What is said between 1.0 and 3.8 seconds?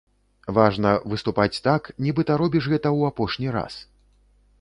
выступаць так, нібыта робіш гэта ў апошні раз.